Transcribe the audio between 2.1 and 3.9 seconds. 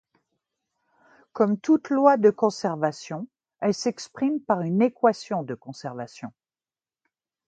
de conservation elle